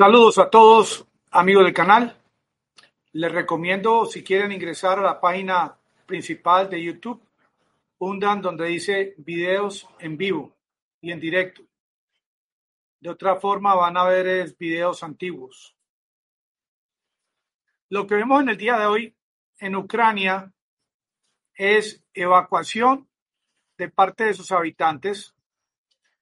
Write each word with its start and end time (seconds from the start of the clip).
Saludos 0.00 0.38
a 0.38 0.48
todos, 0.48 1.06
amigos 1.30 1.62
del 1.62 1.74
canal. 1.74 2.16
Les 3.12 3.30
recomiendo, 3.30 4.06
si 4.06 4.24
quieren 4.24 4.50
ingresar 4.50 4.98
a 4.98 5.02
la 5.02 5.20
página 5.20 5.76
principal 6.06 6.70
de 6.70 6.82
YouTube, 6.82 7.22
hundan 7.98 8.40
donde 8.40 8.64
dice 8.64 9.14
videos 9.18 9.86
en 9.98 10.16
vivo 10.16 10.56
y 11.02 11.12
en 11.12 11.20
directo. 11.20 11.60
De 12.98 13.10
otra 13.10 13.36
forma, 13.36 13.74
van 13.74 13.98
a 13.98 14.04
ver 14.04 14.56
videos 14.58 15.02
antiguos. 15.02 15.76
Lo 17.90 18.06
que 18.06 18.14
vemos 18.14 18.40
en 18.40 18.48
el 18.48 18.56
día 18.56 18.78
de 18.78 18.86
hoy 18.86 19.14
en 19.58 19.76
Ucrania 19.76 20.50
es 21.52 22.02
evacuación 22.14 23.06
de 23.76 23.90
parte 23.90 24.24
de 24.24 24.32
sus 24.32 24.50
habitantes 24.50 25.34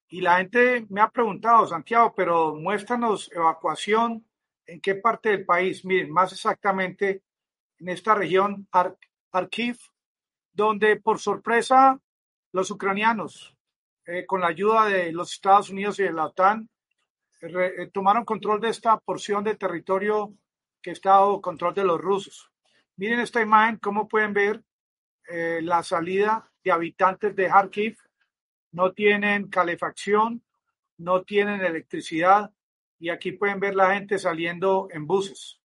y 0.08 0.20
la 0.22 0.38
gente 0.38 0.86
me 0.88 1.00
ha 1.00 1.10
preguntado, 1.10 1.66
Santiago, 1.66 2.14
pero 2.16 2.54
muéstranos 2.54 3.30
evacuación, 3.32 4.24
¿en 4.66 4.80
qué 4.80 4.94
parte 4.94 5.30
del 5.30 5.44
país? 5.44 5.84
Miren, 5.84 6.10
más 6.10 6.32
exactamente 6.32 7.22
en 7.78 7.88
esta 7.90 8.14
región, 8.14 8.66
Kharkiv, 9.30 9.78
donde 10.52 10.96
por 10.96 11.18
sorpresa 11.18 12.00
los 12.52 12.70
ucranianos, 12.70 13.54
eh, 14.06 14.24
con 14.24 14.40
la 14.40 14.48
ayuda 14.48 14.86
de 14.86 15.12
los 15.12 15.32
Estados 15.32 15.68
Unidos 15.68 15.98
y 15.98 16.04
de 16.04 16.12
la 16.12 16.26
OTAN, 16.26 16.68
eh, 17.42 17.90
tomaron 17.92 18.24
control 18.24 18.60
de 18.60 18.70
esta 18.70 18.98
porción 18.98 19.44
de 19.44 19.56
territorio 19.56 20.34
que 20.80 20.92
está 20.92 21.20
bajo 21.20 21.42
control 21.42 21.74
de 21.74 21.84
los 21.84 22.00
rusos. 22.00 22.50
Miren 22.96 23.20
esta 23.20 23.42
imagen, 23.42 23.76
cómo 23.76 24.08
pueden 24.08 24.32
ver 24.32 24.64
eh, 25.28 25.60
la 25.62 25.82
salida 25.82 26.50
de 26.64 26.72
habitantes 26.72 27.36
de 27.36 27.48
Kharkiv 27.48 27.98
no 28.72 28.92
tienen 28.92 29.48
calefacción, 29.48 30.42
no 30.96 31.22
tienen 31.22 31.60
electricidad 31.60 32.52
y 32.98 33.10
aquí 33.10 33.32
pueden 33.32 33.60
ver 33.60 33.74
la 33.74 33.94
gente 33.94 34.18
saliendo 34.18 34.88
en 34.90 35.06
buses. 35.06 35.60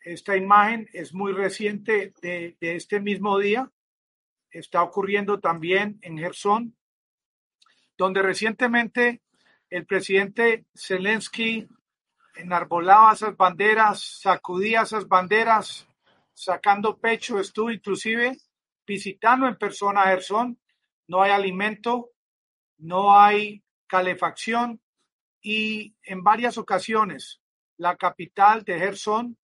Esta 0.00 0.36
imagen 0.36 0.88
es 0.92 1.14
muy 1.14 1.32
reciente 1.32 2.12
de, 2.20 2.56
este 2.60 3.00
mismo 3.00 3.38
día. 3.38 3.70
Está 4.50 4.82
ocurriendo 4.82 5.40
también 5.40 5.98
en 6.02 6.18
Gerson, 6.18 6.76
donde 7.96 8.20
recientemente 8.20 9.22
el 9.70 9.86
presidente 9.86 10.66
Zelensky 10.74 11.68
enarbolaba 12.34 13.12
esas 13.12 13.36
banderas, 13.36 14.02
sacudía 14.20 14.82
esas 14.82 15.06
banderas, 15.06 15.86
sacando 16.34 16.98
pecho, 16.98 17.38
estuvo 17.38 17.70
inclusive 17.70 18.36
visitando 18.86 19.46
en 19.46 19.56
persona 19.56 20.02
a 20.02 20.06
Gerson. 20.08 20.58
No 21.12 21.20
hay 21.20 21.30
alimento, 21.30 22.10
no 22.78 23.14
hay 23.14 23.62
calefacción 23.86 24.80
y 25.42 25.94
en 26.04 26.24
varias 26.24 26.56
ocasiones 26.56 27.42
la 27.76 27.98
capital 27.98 28.64
de 28.64 28.78
Gerson 28.78 29.36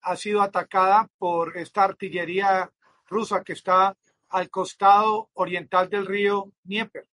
ha 0.00 0.14
sido 0.14 0.42
atacada 0.42 1.10
por 1.18 1.58
esta 1.58 1.82
artillería 1.82 2.70
rusa 3.08 3.42
que 3.42 3.54
está 3.54 3.96
al 4.28 4.48
costado 4.48 5.28
oriental 5.32 5.90
del 5.90 6.06
río 6.06 6.52
Dnieper. 6.62 7.08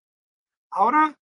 Ahora, 0.70 1.18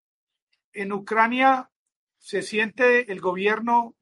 en 0.72 0.92
Ucrania 0.92 1.70
se 2.19 2.42
siente 2.42 3.12
el 3.12 3.20
gobierno 3.20 3.94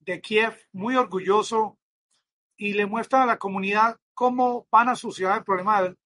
de 0.00 0.20
Kiev 0.20 0.54
muy 0.70 0.96
orgulloso 0.96 1.78
y 2.58 2.74
le 2.74 2.84
muestra 2.84 3.22
a 3.22 3.26
la 3.26 3.38
comunidad 3.38 3.98
cómo 4.12 4.66
van 4.70 4.90
a 4.90 4.96
solucionar 4.96 5.38
el 5.38 5.44
problema 5.44 5.96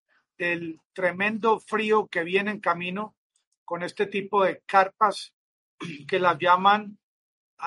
del, 0.41 0.79
tremendo 0.93 1.59
frío 1.59 2.07
que 2.07 2.23
viene 2.23 2.49
en 2.49 2.59
camino 2.59 3.15
con 3.63 3.83
este 3.83 4.07
tipo 4.07 4.43
de 4.43 4.63
carpas 4.65 5.33
que 6.07 6.19
las 6.19 6.39
llaman 6.39 6.97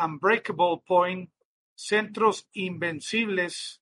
Unbreakable 0.05 0.83
Point, 0.85 1.31
centros 1.77 2.49
invencibles, 2.53 3.81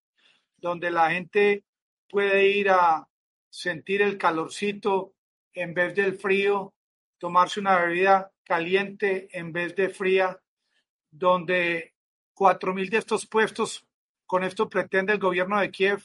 donde 0.58 0.90
la 0.90 1.10
gente 1.10 1.64
puede 2.06 2.48
ir 2.48 2.68
a 2.68 3.08
sentir 3.48 4.02
el 4.02 4.18
calorcito 4.18 5.14
en 5.54 5.72
vez 5.72 5.94
del 5.94 6.18
frío, 6.18 6.74
tomarse 7.18 7.60
una 7.60 7.78
bebida 7.78 8.30
caliente 8.44 9.28
en 9.32 9.54
vez 9.54 9.74
de 9.74 9.88
fría, 9.88 10.38
donde 11.10 11.94
cuatro 12.34 12.74
mil 12.74 12.90
de 12.90 12.98
estos 12.98 13.26
puestos, 13.26 13.86
con 14.26 14.44
esto 14.44 14.68
pretende 14.68 15.14
el 15.14 15.18
gobierno 15.18 15.58
de 15.58 15.70
Kiev 15.70 16.02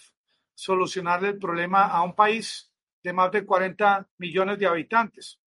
solucionar 0.55 1.23
el 1.25 1.37
problema 1.37 1.85
a 1.87 2.01
un 2.01 2.15
país 2.15 2.71
de 3.07 3.13
más 3.13 3.31
de 3.31 3.45
40 3.45 4.09
millones 4.17 4.59
de 4.59 4.67
habitantes. 4.67 5.39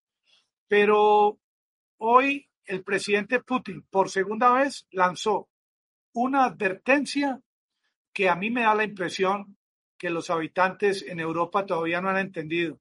Pero 0.68 1.40
hoy 1.96 2.48
el 2.64 2.84
presidente 2.84 3.40
Putin 3.40 3.82
por 3.90 4.10
segunda 4.10 4.52
vez 4.52 4.86
lanzó 4.92 5.48
una 6.12 6.44
advertencia 6.44 7.42
que 8.12 8.28
a 8.28 8.36
mí 8.36 8.50
me 8.50 8.62
da 8.62 8.76
la 8.76 8.84
impresión 8.84 9.56
que 9.98 10.08
los 10.08 10.30
habitantes 10.30 11.02
en 11.02 11.18
Europa 11.18 11.66
todavía 11.66 12.00
no 12.00 12.10
han 12.10 12.18
entendido, 12.18 12.78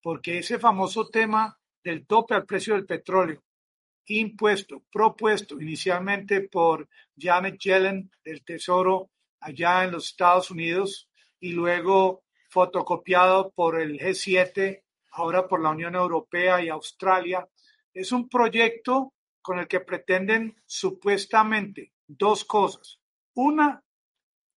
porque 0.00 0.38
ese 0.38 0.58
famoso 0.58 1.10
tema 1.10 1.60
del 1.84 2.06
tope 2.06 2.34
al 2.34 2.46
precio 2.46 2.72
del 2.72 2.86
petróleo, 2.86 3.44
impuesto, 4.06 4.82
propuesto 4.90 5.60
inicialmente 5.60 6.40
por 6.48 6.88
Janet 7.18 7.58
Yellen 7.58 8.10
del 8.24 8.42
Tesoro 8.42 9.10
allá 9.40 9.84
en 9.84 9.90
los 9.90 10.06
Estados 10.06 10.50
Unidos 10.50 11.10
y 11.38 11.52
luego 11.52 12.24
fotocopiado 12.56 13.50
por 13.50 13.78
el 13.78 13.98
G7 14.00 14.82
ahora 15.10 15.46
por 15.46 15.60
la 15.60 15.68
Unión 15.68 15.94
Europea 15.94 16.62
y 16.62 16.70
Australia, 16.70 17.46
es 17.92 18.12
un 18.12 18.30
proyecto 18.30 19.12
con 19.42 19.58
el 19.58 19.68
que 19.68 19.80
pretenden 19.80 20.56
supuestamente 20.64 21.92
dos 22.06 22.46
cosas. 22.46 22.98
Una, 23.34 23.82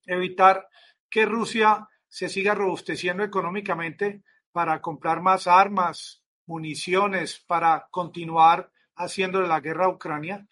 evitar 0.06 0.70
que 1.10 1.26
Rusia 1.26 1.90
se 2.08 2.30
siga 2.30 2.56
robusteciendo 2.56 3.22
económicamente 3.22 4.24
para 4.54 4.82
comprar 4.82 5.22
más 5.22 5.46
armas, 5.46 6.24
municiones, 6.46 7.44
para 7.46 7.90
continuar 7.92 8.72
haciendo 8.96 9.42
la 9.42 9.60
guerra 9.60 9.88
a 9.88 9.90
Ucrania. 9.90 10.48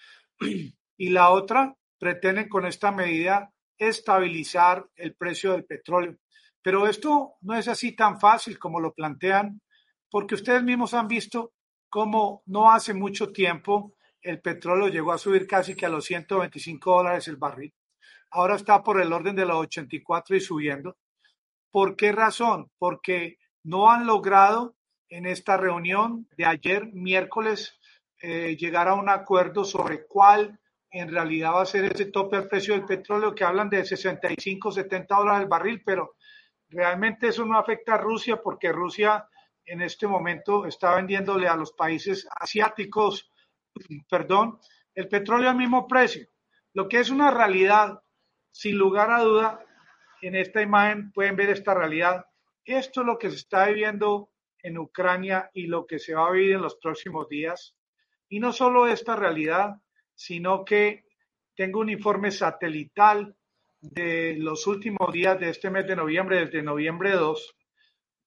Y 1.00 1.12
la 1.12 1.30
otra, 1.30 1.78
pretenden 1.98 2.50
con 2.50 2.66
esta 2.66 2.92
medida 2.92 3.54
estabilizar 3.78 4.90
el 4.96 5.14
precio 5.14 5.54
del 5.54 5.64
petróleo. 5.64 6.18
Pero 6.68 6.86
esto 6.86 7.36
no 7.44 7.58
es 7.58 7.70
así 7.70 7.96
tan 7.96 8.20
fácil 8.20 8.60
como 8.60 8.82
lo 8.82 8.94
plantean 8.94 9.62
porque 10.12 10.36
ustedes 10.36 10.62
mismos 10.62 10.94
han 10.94 11.08
visto 11.08 11.54
cómo 11.88 12.44
no 12.46 12.70
hace 12.70 12.94
mucho 12.94 13.32
tiempo 13.32 13.94
el 14.22 14.42
petróleo 14.42 14.90
llegó 14.90 15.14
a 15.14 15.18
subir 15.18 15.48
casi 15.48 15.76
que 15.76 15.86
a 15.86 15.90
los 15.90 16.04
125 16.04 16.94
dólares 16.94 17.30
el 17.30 17.38
barril. 17.38 17.74
Ahora 18.32 18.58
está 18.58 18.84
por 18.84 19.00
el 19.00 19.14
orden 19.14 19.38
de 19.38 19.46
los 19.46 19.56
84 19.56 20.36
y 20.36 20.42
subiendo. 20.42 20.98
¿Por 21.72 21.96
qué 21.96 22.12
razón? 22.12 22.70
Porque 22.78 23.38
no 23.64 23.90
han 23.90 24.06
logrado 24.06 24.76
en 25.08 25.26
esta 25.26 25.56
reunión 25.56 26.28
de 26.36 26.48
ayer, 26.48 26.92
miércoles, 26.92 27.80
eh, 28.22 28.58
llegar 28.58 28.90
a 28.90 28.96
un 28.96 29.08
acuerdo 29.08 29.64
sobre 29.64 30.06
cuál 30.06 30.60
en 30.92 31.10
realidad 31.14 31.54
va 31.54 31.62
a 31.62 31.66
ser 31.66 31.86
ese 31.86 32.12
tope 32.12 32.36
al 32.36 32.50
precio 32.50 32.74
del 32.74 32.84
petróleo 32.84 33.34
que 33.34 33.46
hablan 33.46 33.70
de 33.70 33.86
65, 33.86 34.74
70 34.74 35.16
dólares 35.16 35.44
el 35.44 35.48
barril, 35.48 35.82
pero 35.86 36.17
realmente 36.70 37.28
eso 37.28 37.46
no 37.46 37.58
afecta 37.58 37.96
a 37.96 37.98
Rusia 37.98 38.42
porque 38.42 38.72
Rusia 38.72 39.28
en 39.66 39.82
este 39.82 40.08
momento 40.08 40.66
está 40.66 40.96
vendiéndole 40.96 41.48
a 41.48 41.56
los 41.56 41.74
países 41.74 42.28
asiáticos, 42.36 43.32
perdón, 44.10 44.60
el 44.96 45.08
petróleo 45.08 45.50
al 45.50 45.58
mismo 45.58 45.88
precio. 45.88 46.28
Lo 46.74 46.88
que 46.88 47.00
es 47.00 47.10
una 47.10 47.32
realidad, 47.32 48.02
sin 48.52 48.78
lugar 48.78 49.12
a 49.12 49.22
duda, 49.22 49.60
en 50.22 50.36
esta 50.36 50.62
imagen 50.62 51.12
pueden 51.12 51.36
ver 51.36 51.50
esta 51.50 51.74
realidad. 51.74 52.26
Esto 52.66 53.02
es 53.02 53.08
lo 53.08 53.18
que 53.18 53.30
se 53.30 53.38
está 53.38 53.68
viviendo 53.68 54.32
en 54.64 54.78
Ucrania 54.78 55.50
y 55.54 55.68
lo 55.68 55.86
que 55.86 56.00
se 56.00 56.16
va 56.16 56.28
a 56.28 56.32
vivir 56.32 56.56
en 56.56 56.62
los 56.62 56.76
próximos 56.78 57.30
días. 57.30 57.76
Y 58.30 58.40
no 58.40 58.52
solo 58.52 58.88
esta 58.88 59.16
realidad, 59.16 59.76
sino 60.16 60.66
que 60.66 61.06
tengo 61.56 61.80
un 61.80 61.90
informe 61.90 62.32
satelital 62.32 63.37
de 63.82 64.36
los 64.38 64.68
últimos 64.68 65.12
días 65.12 65.40
de 65.40 65.50
este 65.50 65.70
mes 65.70 65.88
de 65.88 65.96
noviembre, 65.96 66.46
desde 66.46 66.62
noviembre 66.62 67.12
2, 67.12 67.56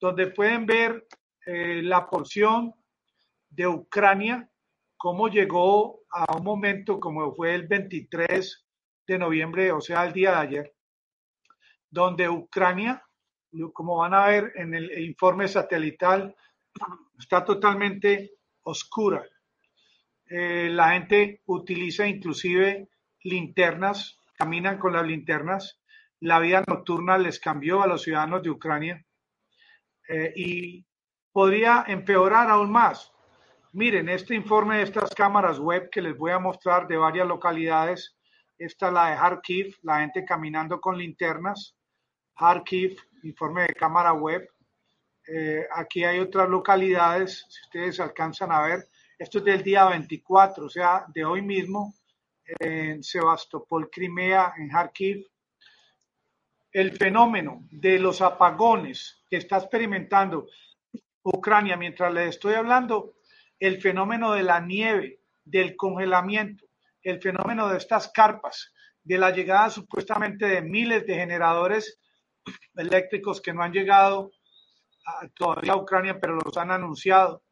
donde 0.00 0.28
pueden 0.28 0.66
ver 0.66 1.06
eh, 1.46 1.82
la 1.82 2.08
porción 2.08 2.74
de 3.48 3.66
Ucrania, 3.66 4.48
cómo 4.96 5.28
llegó 5.28 6.00
a 6.10 6.36
un 6.36 6.44
momento 6.44 7.00
como 7.00 7.34
fue 7.34 7.54
el 7.54 7.66
23 7.66 8.66
de 9.06 9.18
noviembre, 9.18 9.72
o 9.72 9.80
sea, 9.80 10.04
el 10.04 10.12
día 10.12 10.32
de 10.32 10.36
ayer, 10.36 10.74
donde 11.90 12.28
Ucrania, 12.28 13.04
como 13.72 13.96
van 13.96 14.14
a 14.14 14.26
ver 14.26 14.52
en 14.54 14.74
el 14.74 15.00
informe 15.00 15.48
satelital, 15.48 16.34
está 17.18 17.44
totalmente 17.44 18.32
oscura. 18.62 19.26
Eh, 20.26 20.68
la 20.70 20.92
gente 20.92 21.42
utiliza 21.46 22.06
inclusive 22.06 22.88
linternas, 23.24 24.19
caminan 24.40 24.78
con 24.78 24.94
las 24.94 25.06
linternas. 25.06 25.80
La 26.20 26.38
vida 26.38 26.64
nocturna 26.66 27.18
les 27.18 27.38
cambió 27.38 27.82
a 27.82 27.86
los 27.86 28.02
ciudadanos 28.02 28.42
de 28.42 28.50
Ucrania. 28.50 29.04
Eh, 30.08 30.32
y 30.34 30.86
podría 31.30 31.84
empeorar 31.86 32.48
aún 32.50 32.72
más. 32.72 33.12
Miren, 33.72 34.08
este 34.08 34.34
informe 34.34 34.78
de 34.78 34.84
estas 34.84 35.14
cámaras 35.14 35.58
web 35.58 35.90
que 35.90 36.00
les 36.00 36.16
voy 36.16 36.32
a 36.32 36.38
mostrar 36.38 36.88
de 36.88 36.96
varias 36.96 37.28
localidades 37.28 38.16
Esta 38.58 38.88
es 38.88 38.92
la 38.92 39.10
de 39.10 39.16
Kharkiv, 39.16 39.76
la 39.82 40.00
gente 40.00 40.24
caminando 40.24 40.80
con 40.80 40.96
linternas. 40.98 41.76
Kharkiv, 42.34 42.96
informe 43.22 43.62
de 43.62 43.74
cámara 43.74 44.12
web. 44.12 44.48
Eh, 45.28 45.66
aquí 45.72 46.02
hay 46.02 46.18
otras 46.18 46.48
localidades, 46.48 47.46
si 47.48 47.60
ustedes 47.66 48.00
alcanzan 48.00 48.52
a 48.52 48.62
ver. 48.62 48.88
Esto 49.18 49.38
es 49.38 49.44
del 49.44 49.62
día 49.62 49.84
24, 49.84 50.64
o 50.64 50.70
sea, 50.70 51.04
de 51.14 51.24
hoy 51.24 51.42
mismo, 51.42 51.94
en 52.58 53.02
Sebastopol, 53.02 53.90
Crimea, 53.90 54.54
en 54.58 54.68
Kharkiv. 54.68 55.26
El 56.72 56.96
fenómeno 56.96 57.66
de 57.70 57.98
los 57.98 58.20
apagones 58.20 59.24
que 59.28 59.36
está 59.36 59.58
experimentando 59.58 60.46
Ucrania 61.22 61.76
mientras 61.76 62.12
les 62.12 62.30
estoy 62.30 62.54
hablando, 62.54 63.14
el 63.58 63.80
fenómeno 63.80 64.32
de 64.32 64.42
la 64.42 64.60
nieve, 64.60 65.20
del 65.44 65.76
congelamiento, 65.76 66.66
el 67.02 67.20
fenómeno 67.20 67.68
de 67.68 67.78
estas 67.78 68.08
carpas, 68.08 68.72
de 69.02 69.18
la 69.18 69.30
llegada 69.30 69.70
supuestamente 69.70 70.46
de 70.46 70.62
miles 70.62 71.06
de 71.06 71.14
generadores 71.14 72.00
eléctricos 72.74 73.40
que 73.40 73.52
no 73.52 73.62
han 73.62 73.72
llegado 73.72 74.30
todavía 75.34 75.72
a 75.72 75.76
Ucrania, 75.76 76.20
pero 76.20 76.36
los 76.36 76.56
han 76.56 76.70
anunciado, 76.70 77.42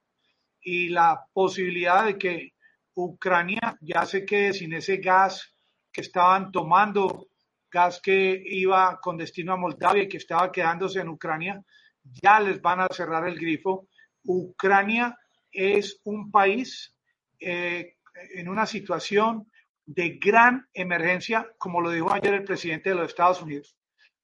y 0.61 0.89
la 0.89 1.27
posibilidad 1.33 2.05
de 2.05 2.19
que 2.19 2.53
Ucrania 3.01 3.79
ya 3.81 4.05
se 4.05 4.25
quede 4.25 4.53
sin 4.53 4.73
ese 4.73 4.97
gas 4.97 5.55
que 5.93 6.01
estaban 6.01 6.51
tomando, 6.51 7.29
gas 7.71 8.01
que 8.03 8.43
iba 8.45 8.99
con 9.01 9.17
destino 9.17 9.53
a 9.53 9.57
Moldavia 9.57 10.03
y 10.03 10.09
que 10.09 10.17
estaba 10.17 10.51
quedándose 10.51 11.01
en 11.01 11.09
Ucrania, 11.09 11.63
ya 12.03 12.41
les 12.41 12.61
van 12.61 12.81
a 12.81 12.89
cerrar 12.89 13.29
el 13.29 13.39
grifo. 13.39 13.87
Ucrania 14.25 15.17
es 15.53 16.01
un 16.05 16.33
país 16.33 16.93
eh, 17.39 17.95
en 18.35 18.49
una 18.49 18.67
situación 18.67 19.49
de 19.87 20.19
gran 20.21 20.67
emergencia, 20.75 21.49
como 21.57 21.81
lo 21.81 21.91
dijo 21.91 22.13
ayer 22.13 22.35
el 22.35 22.45
presidente 22.45 22.91
de 22.91 22.97
los 22.97 23.11
Estados 23.11 23.41
Unidos. 23.41 23.77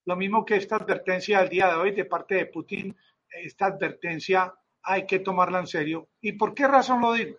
Lo 0.04 0.16
mismo 0.16 0.44
que 0.44 0.56
esta 0.56 0.76
advertencia 0.76 1.40
del 1.40 1.48
día 1.48 1.68
de 1.68 1.76
hoy 1.76 1.92
de 1.92 2.06
parte 2.06 2.34
de 2.34 2.46
Putin, 2.46 2.94
esta 3.28 3.66
advertencia 3.66 4.52
hay 4.82 5.06
que 5.06 5.20
tomarla 5.20 5.60
en 5.60 5.68
serio. 5.68 6.08
¿Y 6.20 6.32
por 6.32 6.54
qué 6.54 6.66
razón 6.66 7.00
lo 7.00 7.12
digo? 7.12 7.36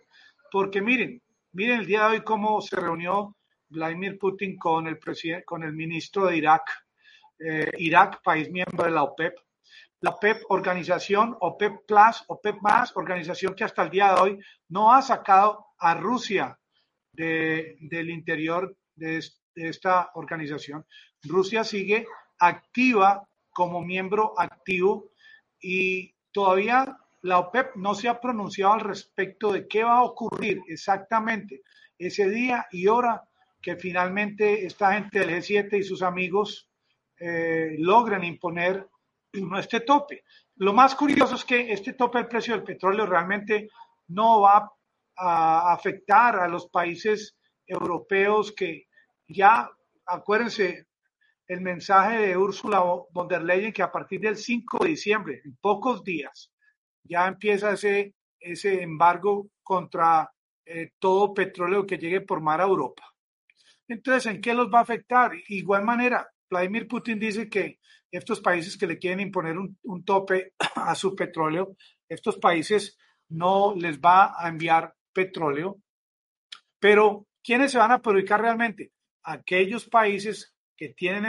Porque 0.50 0.80
miren, 0.80 1.22
miren 1.56 1.80
el 1.80 1.86
día 1.86 2.00
de 2.02 2.16
hoy 2.16 2.20
cómo 2.20 2.60
se 2.60 2.76
reunió 2.76 3.34
Vladimir 3.70 4.18
Putin 4.18 4.58
con 4.58 4.86
el, 4.86 4.98
con 5.46 5.62
el 5.64 5.72
ministro 5.72 6.26
de 6.26 6.36
Irak. 6.36 6.62
Eh, 7.38 7.70
Irak, 7.78 8.20
país 8.22 8.50
miembro 8.50 8.84
de 8.84 8.90
la 8.90 9.02
OPEP, 9.02 9.34
la 10.00 10.10
OPEP 10.10 10.42
organización, 10.50 11.34
OPEP 11.40 11.86
Plus, 11.86 12.24
OPEP 12.28 12.56
más, 12.60 12.94
organización 12.94 13.54
que 13.54 13.64
hasta 13.64 13.84
el 13.84 13.90
día 13.90 14.12
de 14.12 14.20
hoy 14.20 14.38
no 14.68 14.92
ha 14.92 15.00
sacado 15.00 15.68
a 15.78 15.94
Rusia 15.94 16.58
del 17.12 18.10
interior 18.10 18.76
de, 18.94 19.22
esta 19.54 20.10
organización. 20.14 20.84
Rusia 21.22 21.64
sigue 21.64 22.06
activa 22.38 23.26
como 23.50 23.80
miembro 23.80 24.38
activo 24.38 25.12
y 25.58 26.14
todavía 26.32 26.98
la 27.26 27.40
OPEP 27.40 27.74
no 27.76 27.94
se 27.94 28.08
ha 28.08 28.20
pronunciado 28.20 28.74
al 28.74 28.80
respecto 28.80 29.52
de 29.52 29.66
qué 29.66 29.82
va 29.82 29.98
a 29.98 30.04
ocurrir 30.04 30.62
exactamente 30.68 31.62
ese 31.98 32.28
día 32.28 32.66
y 32.70 32.86
hora 32.86 33.22
que 33.60 33.76
finalmente 33.76 34.64
esta 34.64 34.92
gente 34.92 35.18
del 35.18 35.30
G7 35.30 35.78
y 35.78 35.82
sus 35.82 36.02
amigos 36.02 36.70
eh, 37.18 37.74
logren 37.78 38.22
imponer 38.22 38.88
este 39.58 39.80
tope. 39.80 40.22
Lo 40.56 40.72
más 40.72 40.94
curioso 40.94 41.34
es 41.34 41.44
que 41.44 41.72
este 41.72 41.94
tope 41.94 42.18
del 42.18 42.28
precio 42.28 42.54
del 42.54 42.62
petróleo 42.62 43.06
realmente 43.06 43.68
no 44.08 44.42
va 44.42 44.70
a 45.16 45.72
afectar 45.72 46.36
a 46.36 46.46
los 46.46 46.68
países 46.68 47.36
europeos 47.66 48.52
que 48.52 48.86
ya, 49.26 49.68
acuérdense, 50.06 50.86
el 51.48 51.60
mensaje 51.60 52.18
de 52.18 52.36
Ursula 52.36 52.82
von 53.10 53.28
der 53.28 53.42
Leyen 53.42 53.72
que 53.72 53.82
a 53.82 53.90
partir 53.90 54.20
del 54.20 54.36
5 54.36 54.78
de 54.84 54.88
diciembre, 54.90 55.40
en 55.44 55.56
pocos 55.56 56.04
días, 56.04 56.52
ya 57.06 57.26
empieza 57.26 57.72
ese, 57.72 58.14
ese 58.40 58.82
embargo 58.82 59.48
contra 59.62 60.30
eh, 60.64 60.92
todo 60.98 61.32
petróleo 61.34 61.86
que 61.86 61.98
llegue 61.98 62.20
por 62.20 62.40
mar 62.40 62.60
a 62.60 62.64
Europa. 62.64 63.04
Entonces, 63.88 64.26
¿en 64.26 64.40
qué 64.40 64.52
los 64.52 64.68
va 64.68 64.80
a 64.80 64.82
afectar? 64.82 65.32
Igual 65.48 65.84
manera, 65.84 66.28
Vladimir 66.50 66.88
Putin 66.88 67.18
dice 67.18 67.48
que 67.48 67.78
estos 68.10 68.40
países 68.40 68.76
que 68.76 68.86
le 68.86 68.98
quieren 68.98 69.20
imponer 69.20 69.56
un, 69.58 70.04
tope 70.04 70.54
a 70.74 70.94
su 70.94 71.14
petróleo, 71.14 71.76
estos 72.08 72.38
países 72.38 72.98
no 73.28 73.74
les 73.76 74.00
va 74.00 74.34
a 74.36 74.48
enviar 74.48 74.94
petróleo, 75.12 75.78
pero 76.78 77.26
¿quiénes 77.42 77.72
se 77.72 77.78
van 77.78 77.92
a 77.92 78.02
perjudicar 78.02 78.40
realmente? 78.40 78.92
Aquellos 79.22 79.88
países 79.88 80.54
que 80.76 80.90
tienen 80.90 81.24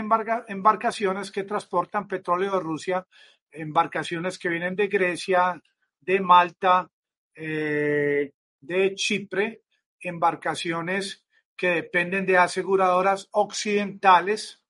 embarcaciones 0.47 1.31
que 1.31 1.43
transportan 1.43 2.07
petróleo 2.07 2.53
de 2.53 2.59
Rusia, 2.59 3.07
embarcaciones 3.51 4.37
que 4.37 4.49
vienen 4.49 4.75
de 4.75 4.87
Grecia, 4.87 5.61
de 6.01 6.19
Malta, 6.19 6.89
eh, 7.35 8.31
de 8.59 8.95
Chipre, 8.95 9.61
embarcaciones 9.99 11.25
que 11.55 11.69
dependen 11.69 12.25
de 12.25 12.37
aseguradoras 12.37 13.27
occidentales. 13.31 14.63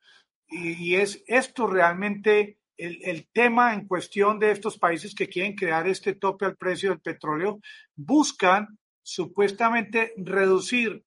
Y, 0.50 0.96
es 0.96 1.24
esto 1.28 1.68
realmente 1.68 2.60
el, 2.78 3.28
tema 3.34 3.74
en 3.74 3.88
cuestión 3.88 4.40
de 4.40 4.52
estos 4.52 4.78
países 4.78 5.14
que 5.14 5.28
quieren 5.28 5.56
crear 5.56 5.88
este 5.88 6.16
tope 6.16 6.46
al 6.46 6.56
precio 6.56 6.90
del 6.90 7.02
petróleo, 7.02 7.60
buscan 7.96 8.80
supuestamente 9.04 10.14
reducir 10.18 11.04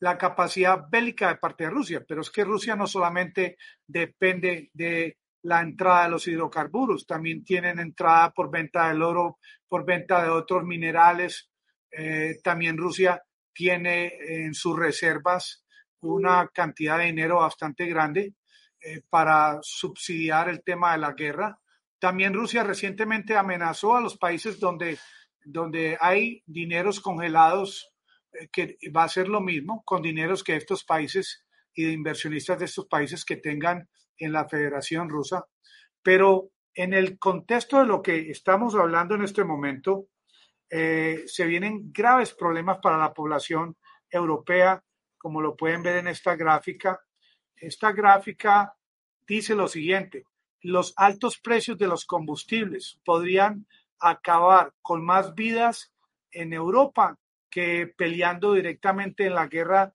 la 0.00 0.18
capacidad 0.18 0.84
bélica 0.90 1.28
de 1.28 1.36
parte 1.36 1.64
de 1.64 1.70
Rusia, 1.70 2.04
pero 2.06 2.22
es 2.22 2.30
que 2.30 2.44
Rusia 2.44 2.74
no 2.74 2.86
solamente 2.86 3.56
depende 3.86 4.70
de 4.74 5.16
la 5.42 5.60
entrada 5.60 6.04
de 6.04 6.10
los 6.10 6.26
hidrocarburos, 6.28 7.06
también 7.06 7.44
tienen 7.44 7.78
entrada 7.78 8.30
por 8.30 8.50
venta 8.50 8.88
del 8.88 9.02
oro, 9.02 9.38
por 9.68 9.84
venta 9.84 10.22
de 10.22 10.30
otros 10.30 10.64
minerales. 10.64 11.50
Eh, 11.90 12.36
también 12.42 12.78
Rusia 12.78 13.22
tiene 13.52 14.12
en 14.20 14.54
sus 14.54 14.78
reservas 14.78 15.64
una 16.00 16.48
cantidad 16.48 16.98
de 16.98 17.06
dinero 17.06 17.38
bastante 17.38 17.86
grande 17.86 18.34
eh, 18.80 19.02
para 19.08 19.58
subsidiar 19.62 20.48
el 20.48 20.62
tema 20.62 20.92
de 20.92 20.98
la 20.98 21.12
guerra. 21.12 21.58
También 21.98 22.34
Rusia 22.34 22.64
recientemente 22.64 23.36
amenazó 23.36 23.96
a 23.96 24.00
los 24.00 24.18
países 24.18 24.58
donde, 24.58 24.98
donde 25.44 25.96
hay 26.00 26.42
dineros 26.46 27.00
congelados, 27.00 27.92
eh, 28.32 28.48
que 28.50 28.76
va 28.94 29.04
a 29.04 29.08
ser 29.08 29.28
lo 29.28 29.40
mismo 29.40 29.82
con 29.84 30.02
dineros 30.02 30.42
que 30.42 30.56
estos 30.56 30.84
países 30.84 31.44
y 31.74 31.84
de 31.84 31.92
inversionistas 31.92 32.58
de 32.58 32.64
estos 32.64 32.86
países 32.86 33.24
que 33.24 33.36
tengan 33.36 33.88
en 34.24 34.32
la 34.32 34.48
Federación 34.48 35.08
Rusa. 35.08 35.46
Pero 36.02 36.50
en 36.74 36.94
el 36.94 37.18
contexto 37.18 37.80
de 37.80 37.86
lo 37.86 38.02
que 38.02 38.30
estamos 38.30 38.74
hablando 38.74 39.14
en 39.14 39.22
este 39.22 39.44
momento, 39.44 40.06
eh, 40.70 41.24
se 41.26 41.44
vienen 41.44 41.92
graves 41.92 42.32
problemas 42.32 42.78
para 42.82 42.96
la 42.96 43.12
población 43.12 43.76
europea, 44.10 44.82
como 45.18 45.40
lo 45.40 45.56
pueden 45.56 45.82
ver 45.82 45.96
en 45.96 46.08
esta 46.08 46.34
gráfica. 46.34 47.00
Esta 47.54 47.92
gráfica 47.92 48.74
dice 49.26 49.54
lo 49.54 49.68
siguiente, 49.68 50.24
los 50.62 50.94
altos 50.96 51.38
precios 51.38 51.76
de 51.78 51.86
los 51.86 52.06
combustibles 52.06 53.00
podrían 53.04 53.66
acabar 54.00 54.72
con 54.80 55.04
más 55.04 55.34
vidas 55.34 55.92
en 56.30 56.52
Europa 56.52 57.18
que 57.50 57.86
peleando 57.86 58.54
directamente 58.54 59.26
en 59.26 59.34
la 59.34 59.46
guerra 59.46 59.94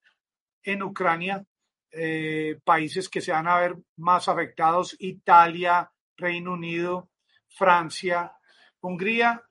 en 0.63 0.83
Ucrania, 0.83 1.43
eh, 1.91 2.59
países 2.63 3.09
que 3.09 3.21
se 3.21 3.31
van 3.31 3.47
a 3.47 3.59
ver 3.59 3.75
más 3.97 4.27
afectados, 4.27 4.95
Italia, 4.99 5.91
Reino 6.15 6.53
Unido, 6.53 7.09
Francia, 7.47 8.33
Hungría. 8.81 9.43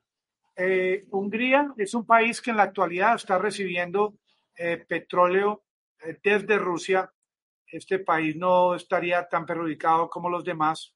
Eh, 0.55 1.05
Hungría 1.11 1.73
es 1.77 1.93
un 1.93 2.05
país 2.05 2.41
que 2.41 2.51
en 2.51 2.57
la 2.57 2.63
actualidad 2.63 3.15
está 3.15 3.37
recibiendo 3.37 4.17
eh, 4.55 4.77
petróleo 4.77 5.63
desde 6.23 6.57
Rusia 6.57 7.11
este 7.67 7.99
país 7.99 8.35
no 8.35 8.75
estaría 8.75 9.27
tan 9.27 9.45
perjudicado 9.45 10.09
como 10.09 10.29
los 10.29 10.43
demás. 10.43 10.95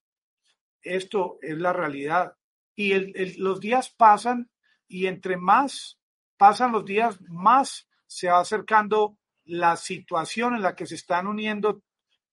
Esto 0.81 1.37
es 1.41 1.57
la 1.57 1.73
realidad. 1.73 2.35
Y 2.75 3.37
los 3.39 3.59
días 3.59 3.89
pasan 3.89 4.49
y 4.87 5.07
entre 5.07 5.37
más 5.37 5.99
pasan 6.37 6.71
los 6.71 6.85
días, 6.85 7.19
más 7.29 7.87
se 8.07 8.27
va 8.29 8.39
acercando 8.39 9.17
la 9.45 9.75
situación 9.75 10.55
en 10.55 10.61
la 10.61 10.75
que 10.75 10.85
se 10.85 10.95
están 10.95 11.27
uniendo 11.27 11.81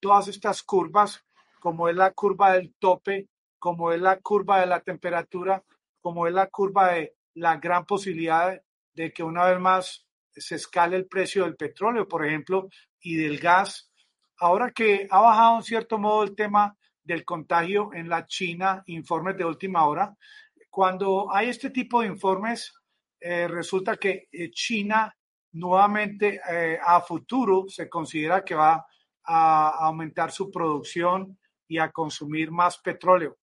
todas 0.00 0.28
estas 0.28 0.62
curvas, 0.62 1.24
como 1.60 1.88
es 1.88 1.96
la 1.96 2.12
curva 2.12 2.52
del 2.52 2.74
tope, 2.78 3.28
como 3.58 3.92
es 3.92 4.00
la 4.00 4.18
curva 4.20 4.60
de 4.60 4.66
la 4.66 4.80
temperatura, 4.80 5.64
como 6.00 6.26
es 6.26 6.34
la 6.34 6.46
curva 6.46 6.92
de 6.92 7.14
la 7.34 7.56
gran 7.56 7.84
posibilidad 7.84 8.60
de 8.94 9.12
que 9.12 9.22
una 9.22 9.44
vez 9.44 9.58
más 9.58 10.06
se 10.32 10.54
escale 10.54 10.96
el 10.96 11.06
precio 11.06 11.44
del 11.44 11.56
petróleo, 11.56 12.06
por 12.06 12.24
ejemplo, 12.24 12.68
y 13.00 13.16
del 13.16 13.38
gas. 13.38 13.90
Ahora 14.38 14.70
que 14.70 15.08
ha 15.10 15.20
bajado 15.20 15.56
en 15.56 15.62
cierto 15.62 15.98
modo 15.98 16.22
el 16.22 16.36
tema 16.36 16.76
del 17.02 17.24
contagio 17.24 17.90
en 17.94 18.08
la 18.08 18.26
China, 18.26 18.82
informes 18.86 19.36
de 19.36 19.44
última 19.44 19.86
hora, 19.86 20.16
cuando 20.70 21.32
hay 21.32 21.48
este 21.48 21.70
tipo 21.70 22.00
de 22.00 22.08
informes, 22.08 22.72
eh, 23.20 23.48
resulta 23.48 23.96
que 23.96 24.28
eh, 24.30 24.50
China 24.50 25.12
nuevamente 25.52 26.40
eh, 26.50 26.78
a 26.84 27.00
futuro 27.00 27.66
se 27.68 27.88
considera 27.88 28.44
que 28.44 28.54
va 28.54 28.86
a 29.24 29.68
aumentar 29.86 30.30
su 30.30 30.50
producción 30.50 31.38
y 31.66 31.78
a 31.78 31.90
consumir 31.90 32.50
más 32.50 32.78
petróleo. 32.78 33.38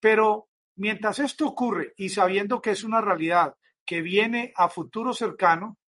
Pero 0.00 0.48
mientras 0.76 1.18
esto 1.18 1.46
ocurre 1.46 1.92
y 1.96 2.08
sabiendo 2.08 2.60
que 2.60 2.70
es 2.70 2.84
una 2.84 3.00
realidad 3.00 3.56
que 3.84 4.00
viene 4.00 4.52
a 4.56 4.68
futuro 4.68 5.12
cercano, 5.12 5.78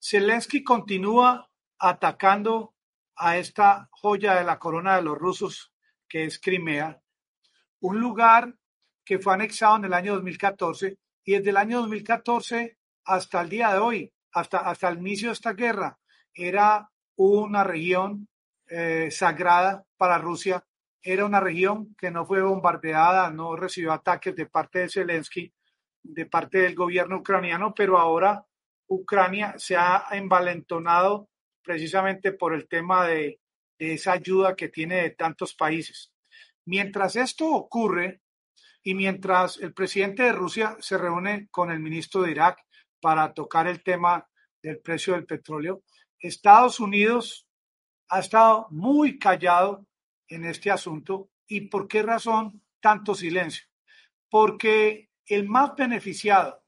Zelensky 0.00 0.64
continúa 0.64 1.48
atacando 1.78 2.74
a 3.16 3.38
esta 3.38 3.88
joya 3.90 4.34
de 4.34 4.44
la 4.44 4.58
corona 4.58 4.96
de 4.96 5.02
los 5.02 5.16
rusos, 5.16 5.72
que 6.08 6.24
es 6.24 6.40
Crimea, 6.40 7.00
un 7.80 8.00
lugar 8.00 8.56
que 9.04 9.18
fue 9.18 9.34
anexado 9.34 9.76
en 9.76 9.84
el 9.84 9.94
año 9.94 10.14
2014 10.14 10.98
y 11.24 11.32
desde 11.32 11.50
el 11.50 11.56
año 11.56 11.80
2014 11.80 12.78
hasta 13.04 13.40
el 13.40 13.48
día 13.48 13.72
de 13.72 13.78
hoy, 13.78 14.12
hasta, 14.32 14.58
hasta 14.58 14.88
el 14.88 14.98
inicio 14.98 15.28
de 15.28 15.34
esta 15.34 15.52
guerra, 15.52 15.98
era 16.34 16.90
una 17.16 17.64
región 17.64 18.28
eh, 18.68 19.10
sagrada 19.10 19.84
para 19.96 20.18
Rusia, 20.18 20.64
era 21.02 21.24
una 21.24 21.40
región 21.40 21.94
que 21.96 22.10
no 22.10 22.24
fue 22.24 22.42
bombardeada, 22.42 23.30
no 23.30 23.56
recibió 23.56 23.92
ataques 23.92 24.34
de 24.34 24.46
parte 24.46 24.80
de 24.80 24.88
Zelensky, 24.88 25.52
de 26.02 26.26
parte 26.26 26.58
del 26.58 26.74
gobierno 26.74 27.18
ucraniano, 27.18 27.74
pero 27.74 27.98
ahora 27.98 28.44
Ucrania 28.86 29.54
se 29.58 29.76
ha 29.76 30.06
envalentonado 30.12 31.28
precisamente 31.62 32.32
por 32.32 32.54
el 32.54 32.68
tema 32.68 33.06
de, 33.06 33.40
de 33.78 33.94
esa 33.94 34.12
ayuda 34.12 34.56
que 34.56 34.68
tiene 34.68 35.02
de 35.02 35.10
tantos 35.10 35.54
países. 35.54 36.12
Mientras 36.64 37.16
esto 37.16 37.50
ocurre 37.50 38.20
y 38.82 38.94
mientras 38.94 39.58
el 39.58 39.72
presidente 39.72 40.24
de 40.24 40.32
Rusia 40.32 40.76
se 40.80 40.98
reúne 40.98 41.48
con 41.50 41.70
el 41.70 41.80
ministro 41.80 42.22
de 42.22 42.32
Irak 42.32 42.64
para 43.02 43.34
tocar 43.34 43.66
el 43.66 43.82
tema 43.82 44.26
del 44.62 44.78
precio 44.78 45.14
del 45.14 45.26
petróleo, 45.26 45.82
Estados 46.20 46.78
Unidos 46.78 47.48
ha 48.08 48.20
estado 48.20 48.68
muy 48.70 49.18
callado 49.18 49.84
en 50.28 50.44
este 50.44 50.70
asunto. 50.70 51.28
¿Y 51.48 51.62
por 51.62 51.88
qué 51.88 52.02
razón 52.02 52.62
tanto 52.80 53.16
silencio? 53.16 53.66
Porque 54.30 55.10
el 55.26 55.48
más 55.48 55.74
beneficiado 55.74 56.62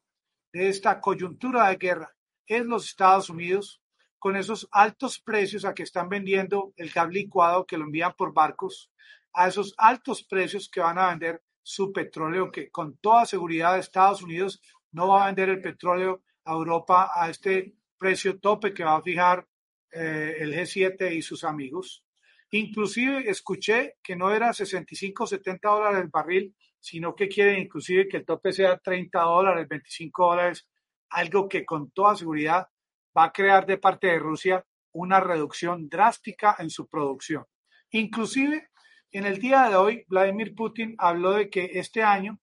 de 0.53 0.69
esta 0.69 1.01
coyuntura 1.01 1.69
de 1.69 1.77
guerra 1.77 2.17
es 2.47 2.67
los 2.67 2.87
Estados 2.87 3.31
Unidos, 3.31 3.81
con 4.19 4.37
esos 4.37 4.69
altos 4.73 5.21
precios 5.21 5.65
a 5.65 5.73
que 5.73 5.85
están 5.85 6.09
vendiendo 6.09 6.73
el 6.77 6.91
gas 6.91 7.11
licuado 7.11 7.65
que 7.65 7.79
lo 7.79 7.85
envían 7.85 8.15
por 8.17 8.35
barcos, 8.35 8.91
a 9.33 9.47
esos 9.47 9.73
altos 9.79 10.25
precios 10.25 10.69
que 10.69 10.81
van 10.81 10.99
a 10.99 11.11
vender 11.11 11.43
su 11.63 11.93
petróleo, 11.93 12.51
que 12.51 12.71
con 12.71 12.97
toda 12.97 13.25
seguridad 13.25 13.79
Estados 13.79 14.23
Unidos 14.23 14.61
no 14.95 15.09
va 15.09 15.25
a 15.25 15.27
vender 15.27 15.51
el 15.51 15.61
petróleo 15.61 16.23
a 16.45 16.53
Europa 16.53 17.11
a 17.15 17.29
este 17.29 17.75
precio 17.99 18.39
tope 18.39 18.73
que 18.73 18.85
va 18.85 18.97
a 18.97 19.03
fijar 19.03 19.47
eh, 19.91 20.37
el 20.39 20.55
G7 20.55 21.13
y 21.15 21.23
sus 21.23 21.45
amigos. 21.45 22.05
Inclusive 22.51 23.29
escuché 23.29 23.97
que 24.03 24.15
no 24.15 24.33
era 24.33 24.53
65 24.53 25.27
70 25.27 25.69
dólares 25.69 26.01
el 26.03 26.09
barril, 26.09 26.55
sino 26.79 27.15
que 27.15 27.29
quieren 27.29 27.59
inclusive 27.59 28.09
que 28.09 28.19
el 28.19 28.25
tope 28.25 28.53
sea 28.53 28.79
30 28.79 29.21
dólares, 29.21 29.67
25 29.69 30.27
dólares, 30.27 30.69
algo 31.11 31.49
que 31.49 31.65
con 31.65 31.91
toda 31.91 32.15
seguridad 32.15 32.69
va 33.17 33.25
a 33.25 33.33
crear 33.33 33.67
de 33.67 33.79
parte 33.79 34.07
de 34.09 34.19
Rusia 34.19 34.65
una 34.93 35.19
reducción 35.19 35.89
drástica 35.89 36.57
en 36.59 36.71
su 36.71 36.87
producción. 36.87 37.45
Inclusive 37.91 38.69
en 39.11 39.27
el 39.27 39.39
día 39.39 39.69
de 39.69 39.77
hoy, 39.77 40.05
Vladimir 40.09 40.55
Putin 40.55 40.95
habló 40.99 41.33
de 41.33 41.49
que 41.49 41.71
este 41.75 42.03
año 42.03 42.39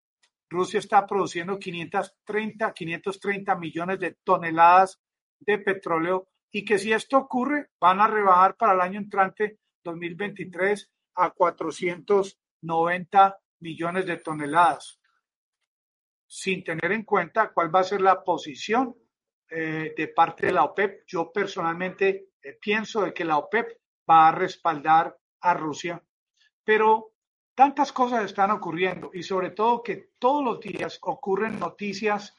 Rusia 0.51 0.79
está 0.79 1.08
produciendo 1.08 1.58
530, 1.58 2.74
530 2.74 3.55
millones 3.55 4.00
de 4.00 4.17
toneladas 4.22 5.00
de 5.39 5.58
petróleo 5.60 6.27
y 6.51 6.65
que 6.65 6.77
si 6.77 6.91
esto 6.91 7.17
ocurre, 7.17 7.70
van 7.79 8.01
a 8.01 8.08
rebajar 8.08 8.58
para 8.58 8.74
el 8.74 8.81
año 8.81 9.00
entrante 9.00 9.60
2023 9.81 10.91
a 11.15 11.29
490 11.31 13.39
millones 13.62 14.05
de 14.05 14.17
toneladas, 14.17 15.00
sin 16.27 16.65
tener 16.65 16.91
en 16.91 17.03
cuenta 17.03 17.53
cuál 17.53 17.74
va 17.74 17.79
a 17.79 17.86
ser 17.86 18.01
la 18.01 18.22
posición 18.22 18.93
eh, 19.50 19.93
de 19.96 20.08
parte 20.10 20.48
de 20.48 20.51
la 20.51 20.65
OPEP. 20.65 21.03
Yo 21.08 21.31
personalmente 21.31 22.31
eh, 22.43 22.58
pienso 22.60 23.03
de 23.03 23.13
que 23.13 23.24
la 23.24 23.38
OPEP 23.38 23.79
va 24.10 24.27
a 24.27 24.34
respaldar 24.34 25.17
a 25.39 25.53
Rusia, 25.53 26.03
pero 26.62 27.11
tantas 27.55 27.91
cosas 27.91 28.25
están 28.25 28.51
ocurriendo 28.51 29.12
y 29.13 29.24
sobre 29.24 29.51
todo 29.51 29.84
que 29.84 30.12
todos 30.20 30.43
los 30.43 30.60
días 30.60 31.00
ocurren 31.01 31.60
noticias 31.60 32.36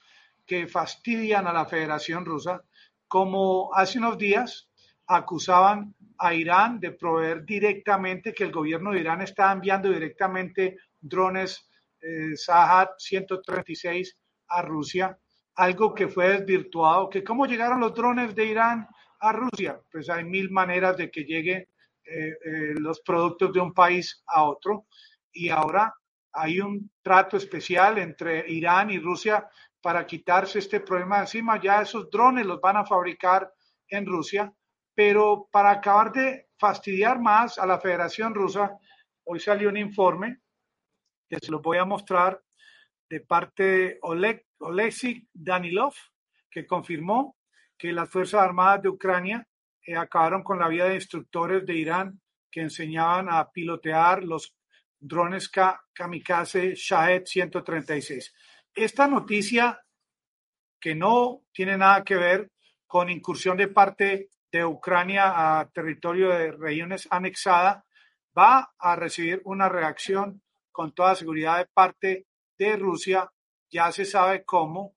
que 0.47 0.67
fastidian 0.67 1.47
a 1.47 1.53
la 1.53 1.67
Federación 1.67 2.25
Rusa 2.25 2.63
como 3.09 3.75
hace 3.75 3.99
unos 3.99 4.17
días 4.17 4.71
acusaban 5.07 5.95
a 6.19 6.35
Irán 6.35 6.81
de 6.81 6.93
proveer 6.93 7.45
directamente, 7.45 8.33
que 8.33 8.45
el 8.45 8.53
gobierno 8.53 8.93
de 8.93 9.01
Irán 9.01 9.23
está 9.23 9.53
enviando 9.53 9.91
directamente 9.91 10.79
drones 11.01 11.69
eh, 12.01 12.35
136 12.37 14.17
a 14.49 14.63
Rusia, 14.63 15.19
algo 15.57 15.95
que 15.95 16.09
fue 16.09 16.39
desvirtuado, 16.39 17.11
que 17.11 17.23
cómo 17.23 17.47
llegaron 17.47 17.81
los 17.81 17.95
drones 17.95 18.35
de 18.35 18.47
Irán 18.47 18.89
a 19.21 19.33
Rusia, 19.33 19.81
pues 19.91 20.09
hay 20.09 20.25
mil 20.25 20.51
maneras 20.51 20.97
de 20.97 21.11
que 21.11 21.25
lleguen 21.25 21.69
eh, 22.13 22.37
eh, 22.45 22.75
los 22.79 23.01
productos 23.01 23.53
de 23.53 23.61
un 23.61 23.73
país 23.73 24.23
a 24.27 24.45
otro 24.45 24.87
y 25.33 25.49
ahora 25.49 25.95
hay 26.33 26.61
un 26.61 26.91
trato 27.03 27.37
especial 27.37 27.99
entre 27.99 28.51
Irán 28.51 28.91
y 28.91 28.99
Rusia 28.99 29.49
para 29.81 30.07
quitarse 30.07 30.59
este 30.59 30.81
problema 30.81 31.21
encima. 31.21 31.61
Ya 31.61 31.83
esos 31.83 32.11
drones 32.11 32.47
los 32.47 32.61
van 32.61 32.77
a 32.77 32.87
fabricar 32.87 33.53
en 33.89 34.07
Rusia, 34.07 34.53
pero 34.95 35.49
para 35.51 35.71
acabar 35.71 36.13
de 36.13 36.49
fastidiar 36.59 37.21
más 37.21 37.59
a 37.59 37.67
la 37.67 37.81
Federación 37.81 38.35
Rusa, 38.35 38.79
hoy 39.25 39.41
salió 39.41 39.69
un 39.69 39.77
informe 39.77 40.39
que 41.29 41.39
se 41.41 41.51
lo 41.51 41.61
voy 41.61 41.79
a 41.79 41.85
mostrar 41.85 42.43
de 43.09 43.21
parte 43.21 43.63
de 43.63 43.99
Oleg, 44.03 44.47
Oleksiy 44.59 45.29
Danilov, 45.33 45.95
que 46.51 46.67
confirmó 46.67 47.37
que 47.77 47.93
las 47.93 48.09
Fuerzas 48.09 48.43
Armadas 48.43 48.83
de 48.83 48.89
Ucrania 48.89 49.47
eh, 49.87 49.97
acabaron 49.97 50.43
con 50.43 50.59
la 50.59 50.69
vida 50.69 50.89
de 50.89 50.95
instructores 50.95 51.67
de 51.67 51.75
Irán 51.75 52.21
que 52.51 52.61
enseñaban 52.61 53.29
a 53.31 53.51
pilotear 53.51 54.23
los 54.23 54.55
drones 55.01 55.51
kamikaze 55.95 56.75
Shahed 56.75 57.25
136. 57.25 58.35
Esta 58.75 59.09
noticia, 59.09 59.81
que 60.81 60.95
no 60.95 61.43
tiene 61.53 61.77
nada 61.77 62.05
que 62.05 62.17
ver 62.17 62.53
con 62.87 63.11
incursión 63.11 63.57
de 63.57 63.69
parte 63.69 64.29
de 64.51 64.65
Ucrania 64.65 65.61
a 65.61 65.71
territorio 65.71 66.31
de 66.31 66.53
regiones 66.53 67.09
anexadas, 67.11 67.83
va 68.37 68.73
a 68.79 68.97
recibir 68.97 69.41
una 69.45 69.69
reacción 69.69 70.43
con 70.71 70.95
toda 70.95 71.15
seguridad 71.15 71.59
de 71.59 71.67
parte 71.67 72.27
de 72.59 72.77
Rusia. 72.77 73.31
Ya 73.71 73.91
se 73.93 74.05
sabe 74.05 74.45
cómo 74.45 74.95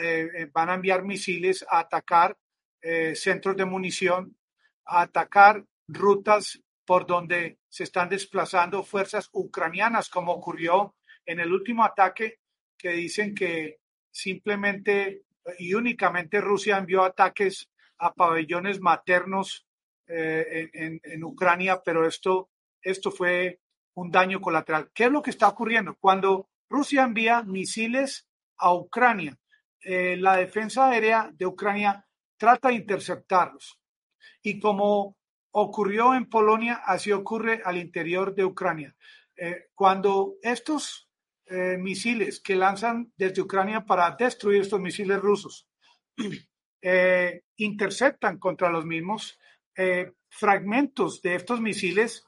eh, 0.00 0.28
eh, 0.36 0.50
van 0.52 0.70
a 0.70 0.74
enviar 0.74 1.04
misiles 1.04 1.64
a 1.68 1.80
atacar 1.80 2.36
eh, 2.82 3.14
centros 3.14 3.56
de 3.56 3.64
munición, 3.64 4.36
a 4.84 5.02
atacar 5.02 5.64
rutas 5.88 6.62
por 6.84 7.06
donde 7.06 7.58
se 7.68 7.84
están 7.84 8.08
desplazando 8.08 8.82
fuerzas 8.82 9.28
ucranianas, 9.32 10.08
como 10.08 10.32
ocurrió 10.32 10.94
en 11.24 11.40
el 11.40 11.52
último 11.52 11.84
ataque 11.84 12.38
que 12.78 12.90
dicen 12.90 13.34
que 13.34 13.78
simplemente 14.10 15.26
y 15.58 15.74
únicamente 15.74 16.40
Rusia 16.40 16.78
envió 16.78 17.04
ataques 17.04 17.70
a 17.98 18.12
pabellones 18.14 18.80
maternos 18.80 19.66
eh, 20.06 20.70
en, 20.72 21.24
Ucrania, 21.24 21.82
pero 21.84 22.06
esto, 22.06 22.50
esto 22.80 23.10
fue 23.10 23.60
un 23.94 24.10
daño 24.10 24.40
colateral. 24.40 24.90
¿Qué 24.92 25.04
es 25.04 25.10
lo 25.10 25.22
que 25.22 25.30
está 25.30 25.48
ocurriendo? 25.48 25.96
Cuando 25.98 26.48
Rusia 26.68 27.02
envía 27.02 27.42
misiles 27.42 28.28
a 28.58 28.72
Ucrania, 28.74 29.36
eh, 29.80 30.16
la 30.16 30.36
defensa 30.36 30.90
aérea 30.90 31.30
de 31.32 31.46
Ucrania 31.46 32.05
trata 32.36 32.68
de 32.68 32.74
interceptarlos. 32.74 33.78
Y 34.42 34.58
como 34.58 35.16
ocurrió 35.52 36.14
en 36.14 36.28
Polonia, 36.28 36.82
así 36.84 37.12
ocurre 37.12 37.62
al 37.64 37.78
interior 37.78 38.34
de 38.34 38.44
Ucrania. 38.44 38.94
Eh, 39.36 39.68
cuando 39.74 40.34
estos 40.42 41.08
eh, 41.46 41.76
misiles 41.78 42.40
que 42.40 42.56
lanzan 42.56 43.12
desde 43.16 43.42
Ucrania 43.42 43.84
para 43.84 44.10
destruir 44.18 44.62
estos 44.62 44.80
misiles 44.80 45.20
rusos. 45.20 45.68
Eh, 46.88 47.42
interceptan 47.56 48.38
contra 48.38 48.70
los 48.70 48.84
mismos 48.84 49.40
fragmentos 50.28 51.20
de 51.20 51.34
estos 51.34 51.60
misiles, 51.60 52.24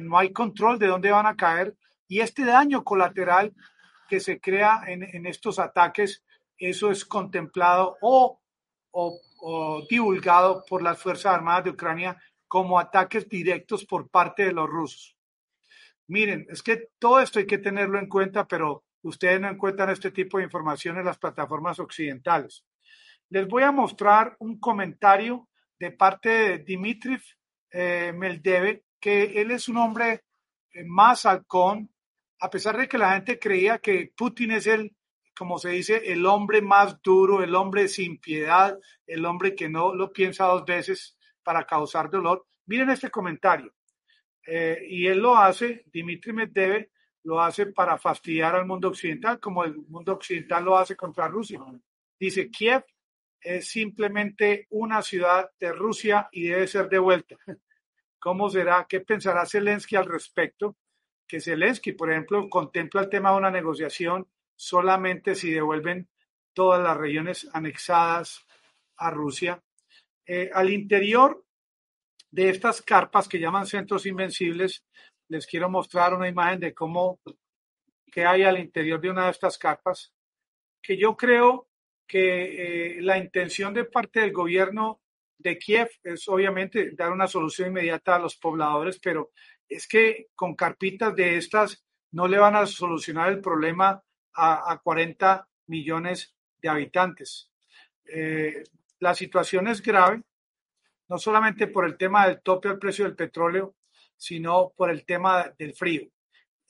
no 0.00 0.16
hay 0.16 0.32
control 0.32 0.78
de 0.78 0.86
dónde 0.86 1.10
van 1.10 1.26
a 1.26 1.36
caer 1.36 1.76
y 2.08 2.20
este 2.20 2.44
daño 2.44 2.84
colateral 2.84 3.52
que 4.08 4.18
se 4.18 4.40
crea 4.40 4.82
en, 4.86 5.26
estos 5.26 5.58
ataques, 5.58 6.24
eso 6.58 6.90
es 6.90 7.04
contemplado 7.04 7.98
o, 8.00 8.40
o 8.92 9.86
divulgado 9.88 10.64
por 10.68 10.82
las 10.82 11.00
Fuerzas 11.00 11.34
Armadas 11.34 11.64
de 11.64 11.70
Ucrania 11.70 12.20
como 12.48 12.78
ataques 12.78 13.28
directos 13.28 13.84
por 13.84 14.10
parte 14.10 14.44
de 14.44 14.52
los 14.52 14.68
rusos. 14.68 15.16
Miren, 16.08 16.44
es 16.50 16.60
que 16.64 16.88
todo 16.98 17.20
esto 17.20 17.38
hay 17.38 17.46
que 17.46 17.58
tenerlo 17.58 17.96
en 17.96 18.08
cuenta, 18.08 18.48
pero 18.48 18.82
ustedes 19.02 19.40
no 19.40 19.48
encuentran 19.48 19.90
este 19.90 20.10
tipo 20.10 20.38
de 20.38 20.44
información 20.44 20.98
en 20.98 21.04
las 21.04 21.18
plataformas 21.18 21.78
occidentales. 21.78 22.64
Les 23.28 23.46
voy 23.46 23.62
a 23.62 23.70
mostrar 23.70 24.34
un 24.40 24.58
comentario 24.58 25.48
de 25.78 25.92
parte 25.92 26.28
de 26.28 26.58
Dmitry 26.58 27.22
eh, 27.70 28.12
Meldeve, 28.12 28.86
que 28.98 29.40
él 29.40 29.52
es 29.52 29.68
un 29.68 29.76
hombre 29.76 30.24
eh, 30.72 30.82
más 30.84 31.24
halcón, 31.26 31.88
a 32.40 32.50
pesar 32.50 32.76
de 32.76 32.88
que 32.88 32.98
la 32.98 33.12
gente 33.12 33.38
creía 33.38 33.78
que 33.78 34.12
Putin 34.16 34.50
es 34.50 34.66
el, 34.66 34.92
como 35.40 35.56
se 35.56 35.70
dice, 35.70 36.12
el 36.12 36.26
hombre 36.26 36.60
más 36.60 37.00
duro, 37.00 37.42
el 37.42 37.54
hombre 37.54 37.88
sin 37.88 38.18
piedad, 38.18 38.78
el 39.06 39.24
hombre 39.24 39.54
que 39.54 39.70
no 39.70 39.94
lo 39.94 40.12
piensa 40.12 40.44
dos 40.44 40.66
veces 40.66 41.16
para 41.42 41.64
causar 41.64 42.10
dolor. 42.10 42.46
Miren 42.66 42.90
este 42.90 43.10
comentario. 43.10 43.72
Eh, 44.46 44.84
y 44.86 45.06
él 45.06 45.18
lo 45.20 45.34
hace, 45.34 45.86
Dimitri 45.90 46.34
Medvedev, 46.34 46.90
lo 47.22 47.40
hace 47.40 47.64
para 47.68 47.96
fastidiar 47.96 48.54
al 48.54 48.66
mundo 48.66 48.88
occidental, 48.88 49.40
como 49.40 49.64
el 49.64 49.76
mundo 49.88 50.12
occidental 50.12 50.62
lo 50.62 50.76
hace 50.76 50.94
contra 50.94 51.26
Rusia. 51.26 51.58
Dice, 52.18 52.50
Kiev 52.50 52.84
es 53.40 53.66
simplemente 53.66 54.66
una 54.68 55.00
ciudad 55.00 55.50
de 55.58 55.72
Rusia 55.72 56.28
y 56.32 56.48
debe 56.48 56.66
ser 56.66 56.90
devuelta. 56.90 57.36
¿Cómo 58.18 58.50
será? 58.50 58.86
¿Qué 58.86 59.00
pensará 59.00 59.46
Zelensky 59.46 59.96
al 59.96 60.04
respecto? 60.04 60.76
Que 61.26 61.40
Zelensky, 61.40 61.92
por 61.92 62.10
ejemplo, 62.10 62.46
contempla 62.50 63.00
el 63.00 63.08
tema 63.08 63.30
de 63.30 63.38
una 63.38 63.50
negociación 63.50 64.28
solamente 64.60 65.34
si 65.34 65.50
devuelven 65.50 66.06
todas 66.52 66.82
las 66.82 66.94
regiones 66.94 67.48
anexadas 67.54 68.46
a 68.98 69.10
Rusia. 69.10 69.62
Eh, 70.26 70.50
al 70.52 70.68
interior 70.68 71.42
de 72.30 72.50
estas 72.50 72.82
carpas 72.82 73.26
que 73.26 73.40
llaman 73.40 73.64
centros 73.64 74.04
invencibles, 74.04 74.84
les 75.28 75.46
quiero 75.46 75.70
mostrar 75.70 76.12
una 76.12 76.28
imagen 76.28 76.60
de 76.60 76.74
cómo 76.74 77.20
que 78.12 78.26
hay 78.26 78.42
al 78.42 78.58
interior 78.58 79.00
de 79.00 79.10
una 79.10 79.24
de 79.24 79.30
estas 79.30 79.56
carpas, 79.56 80.12
que 80.82 80.98
yo 80.98 81.16
creo 81.16 81.68
que 82.06 82.98
eh, 82.98 83.00
la 83.00 83.16
intención 83.16 83.72
de 83.72 83.86
parte 83.86 84.20
del 84.20 84.32
gobierno 84.32 85.00
de 85.38 85.56
Kiev 85.56 85.88
es 86.02 86.28
obviamente 86.28 86.90
dar 86.90 87.12
una 87.12 87.28
solución 87.28 87.68
inmediata 87.68 88.16
a 88.16 88.18
los 88.18 88.36
pobladores, 88.36 89.00
pero 89.00 89.30
es 89.66 89.88
que 89.88 90.26
con 90.34 90.54
carpitas 90.54 91.16
de 91.16 91.38
estas 91.38 91.82
no 92.12 92.28
le 92.28 92.36
van 92.36 92.56
a 92.56 92.66
solucionar 92.66 93.30
el 93.30 93.40
problema 93.40 94.02
a, 94.40 94.80
40 94.82 95.48
millones 95.66 96.34
de 96.60 96.68
habitantes. 96.68 97.50
Eh, 98.04 98.64
la 98.98 99.14
situación 99.14 99.68
es 99.68 99.82
grave, 99.82 100.22
no 101.08 101.18
solamente 101.18 101.66
por 101.66 101.84
el 101.84 101.96
tema 101.96 102.26
del 102.26 102.40
tope 102.40 102.68
al 102.68 102.78
precio 102.78 103.04
del 103.04 103.16
petróleo, 103.16 103.76
sino 104.16 104.72
por 104.76 104.90
el 104.90 105.04
tema 105.04 105.52
del 105.58 105.74
frío. 105.74 106.08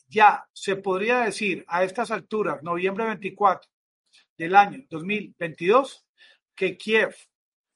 Ya 0.08 0.48
se 0.52 0.76
podría 0.76 1.20
decir 1.20 1.64
a 1.68 1.84
estas 1.84 2.10
alturas, 2.10 2.62
noviembre 2.62 3.06
24 3.06 3.70
del 4.36 4.56
año 4.56 4.84
2022, 4.88 6.06
que 6.54 6.76
Kiev, 6.76 7.14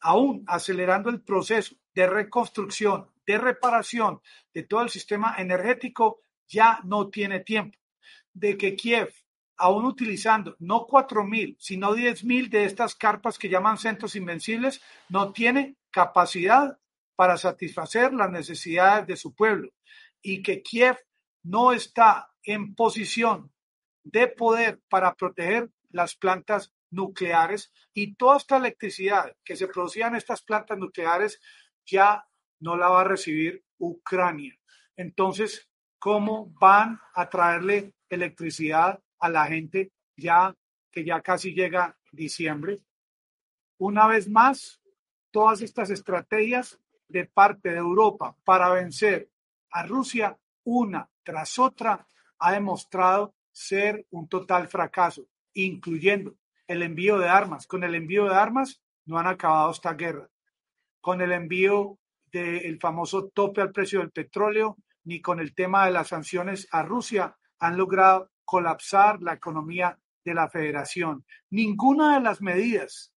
aún 0.01 0.45
acelerando 0.47 1.11
el 1.11 1.23
proceso 1.23 1.77
de 1.95 2.07
reconstrucción, 2.09 3.11
de 3.27 3.39
reparación 3.39 4.21
de 4.53 4.65
todo 4.65 4.83
el 4.83 4.91
sistema 4.91 5.37
energético, 5.39 6.21
ya 6.49 6.81
no 6.85 7.09
tiene 7.09 7.41
tiempo. 7.41 7.79
De 8.33 8.57
que 8.57 8.75
Kiev, 8.75 9.15
aún 9.57 9.85
utilizando 9.85 10.57
no 10.59 10.87
4.000, 10.87 11.57
sino 11.59 11.95
10.000 11.95 12.49
de 12.49 12.65
estas 12.65 12.95
carpas 12.95 13.39
que 13.39 13.49
llaman 13.49 13.79
centros 13.79 14.17
invencibles, 14.17 14.83
no 15.09 15.33
tiene 15.33 15.77
capacidad 15.91 16.79
para 17.17 17.37
satisfacer 17.37 18.13
las 18.13 18.31
necesidades 18.31 19.07
de 19.07 19.17
su 19.17 19.35
pueblo 19.35 19.71
y 20.23 20.43
que 20.43 20.63
Kiev 20.63 20.99
no 21.43 21.73
está 21.73 22.31
en 22.43 22.75
posición 22.75 23.53
de 24.03 24.27
poder 24.29 24.81
para 24.89 25.15
proteger 25.15 25.71
las 25.91 26.17
plantas 26.17 26.73
nucleares 26.91 27.73
y 27.93 28.15
toda 28.17 28.37
esta 28.39 28.57
electricidad 28.57 29.37
que 29.45 29.57
se 29.57 29.69
producía 29.69 30.09
en 30.09 30.17
estas 30.17 30.43
plantas 30.43 30.79
nucleares 30.79 31.41
ya 31.87 32.27
no 32.61 32.77
la 32.77 32.89
va 32.89 33.03
a 33.03 33.05
recibir 33.05 33.65
Ucrania. 33.79 34.59
Entonces, 34.97 35.69
¿cómo 35.99 36.53
van 36.61 37.01
a 37.15 37.29
traerle 37.29 37.95
electricidad 38.09 39.04
a 39.19 39.29
la 39.29 39.47
gente 39.47 39.93
ya 40.17 40.55
que 40.91 41.05
ya 41.05 41.21
casi 41.21 41.53
llega 41.53 41.97
diciembre? 42.13 42.81
Una 43.79 44.07
vez 44.07 44.29
más, 44.29 44.81
todas 45.31 45.61
estas 45.63 45.91
estrategias 45.91 46.79
de 47.09 47.27
parte 47.27 47.71
de 47.71 47.79
Europa 47.79 48.37
para 48.45 48.71
vencer 48.71 49.31
a 49.71 49.85
Rusia 49.85 50.39
una 50.65 51.11
tras 51.23 51.59
otra 51.59 52.07
ha 52.39 52.53
demostrado 52.53 53.35
ser 53.51 54.07
un 54.11 54.29
total 54.29 54.69
fracaso, 54.69 55.27
incluyendo 55.55 56.37
el 56.67 56.83
envío 56.83 57.19
de 57.19 57.29
armas. 57.29 57.67
Con 57.67 57.85
el 57.85 57.95
envío 57.95 58.25
de 58.25 58.35
armas 58.35 58.81
no 59.07 59.19
han 59.19 59.27
acabado 59.27 59.71
esta 59.71 59.95
guerra. 59.95 60.29
Con 61.01 61.21
el 61.21 61.33
envío 61.33 61.99
del 62.33 62.79
famoso 62.81 63.29
tope 63.29 63.61
al 63.61 63.73
precio 63.73 64.01
del 64.01 64.11
petróleo, 64.11 64.77
ni 65.05 65.21
con 65.21 65.41
el 65.41 65.55
tema 65.55 65.87
de 65.87 65.93
las 65.93 66.09
sanciones 66.09 66.67
a 66.71 66.83
Rusia 66.83 67.37
han 67.59 67.77
logrado 67.77 68.31
colapsar 68.45 69.23
la 69.23 69.35
economía 69.35 69.99
de 70.25 70.35
la 70.35 70.49
federación. 70.49 71.25
Ninguna 71.51 72.15
de 72.15 72.21
las 72.21 72.41
medidas, 72.41 73.13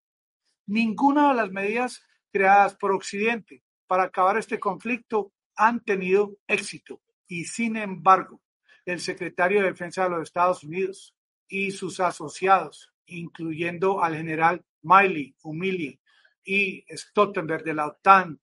ninguna 0.66 1.30
de 1.30 1.36
las 1.36 1.52
medidas 1.52 2.04
creadas 2.32 2.76
por 2.76 2.92
Occidente 2.92 3.63
para 3.88 4.04
acabar 4.04 4.38
este 4.38 4.60
conflicto 4.60 5.34
han 5.56 5.84
tenido 5.84 6.38
éxito. 6.48 7.02
Y 7.28 7.46
sin 7.46 7.78
embargo, 7.78 8.42
el 8.86 9.00
secretario 9.00 9.62
de 9.62 9.68
Defensa 9.68 10.04
de 10.04 10.12
los 10.12 10.24
Estados 10.24 10.63
Unidos 10.63 11.16
y 11.48 11.72
sus 11.72 12.00
asociados, 12.00 12.94
incluyendo 13.06 14.04
al 14.04 14.16
general 14.16 14.66
Miley, 14.82 15.36
Humili 15.44 16.00
y 16.44 16.86
Stoltenberg 16.90 17.63
de 17.63 17.74
la 17.74 17.88
OTAN, 17.88 18.40